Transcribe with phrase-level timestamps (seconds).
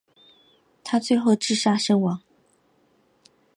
[0.83, 2.21] 他最后自杀身亡。